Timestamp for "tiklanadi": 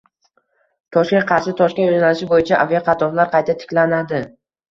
3.65-4.23